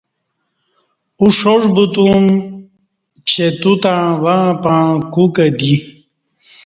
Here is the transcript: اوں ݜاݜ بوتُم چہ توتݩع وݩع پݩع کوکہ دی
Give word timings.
اوں 1.19 1.31
ݜاݜ 1.37 1.61
بوتُم 1.73 2.23
چہ 3.29 3.45
توتݩع 3.61 4.01
وݩع 4.23 4.45
پݩع 4.63 4.85
کوکہ 5.13 5.47
دی 5.57 5.73